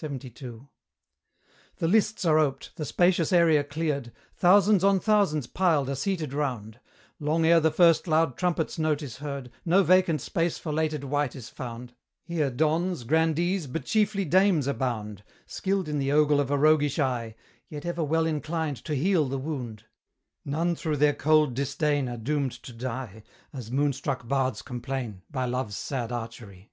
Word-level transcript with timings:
LXXII. 0.00 0.60
The 1.76 1.86
lists 1.86 2.24
are 2.24 2.38
oped, 2.38 2.74
the 2.76 2.86
spacious 2.86 3.34
area 3.34 3.62
cleared, 3.62 4.10
Thousands 4.34 4.82
on 4.82 4.98
thousands 4.98 5.46
piled 5.46 5.90
are 5.90 5.94
seated 5.94 6.32
round; 6.32 6.80
Long 7.20 7.44
ere 7.44 7.60
the 7.60 7.70
first 7.70 8.08
loud 8.08 8.38
trumpet's 8.38 8.78
note 8.78 9.02
is 9.02 9.18
heard, 9.18 9.50
No 9.66 9.82
vacant 9.82 10.22
space 10.22 10.56
for 10.56 10.72
lated 10.72 11.04
wight 11.04 11.36
is 11.36 11.50
found: 11.50 11.92
Here 12.22 12.48
dons, 12.50 13.04
grandees, 13.04 13.66
but 13.66 13.84
chiefly 13.84 14.24
dames 14.24 14.66
abound, 14.66 15.22
Skilled 15.44 15.86
in 15.86 15.98
the 15.98 16.12
ogle 16.12 16.40
of 16.40 16.50
a 16.50 16.56
roguish 16.56 16.98
eye, 16.98 17.34
Yet 17.68 17.84
ever 17.84 18.02
well 18.02 18.24
inclined 18.24 18.78
to 18.86 18.94
heal 18.94 19.28
the 19.28 19.36
wound; 19.36 19.84
None 20.46 20.74
through 20.76 20.96
their 20.96 21.12
cold 21.14 21.52
disdain 21.52 22.08
are 22.08 22.16
doomed 22.16 22.52
to 22.52 22.72
die, 22.72 23.22
As 23.52 23.70
moon 23.70 23.92
struck 23.92 24.26
bards 24.26 24.62
complain, 24.62 25.20
by 25.30 25.44
Love's 25.44 25.76
sad 25.76 26.10
archery. 26.10 26.72